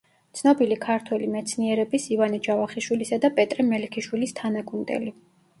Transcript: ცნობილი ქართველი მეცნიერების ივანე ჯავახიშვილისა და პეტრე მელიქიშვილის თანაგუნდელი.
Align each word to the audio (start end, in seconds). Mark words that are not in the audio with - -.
ცნობილი 0.37 0.77
ქართველი 0.85 1.27
მეცნიერების 1.33 2.09
ივანე 2.17 2.39
ჯავახიშვილისა 2.47 3.21
და 3.27 3.31
პეტრე 3.41 3.67
მელიქიშვილის 3.71 4.35
თანაგუნდელი. 4.41 5.17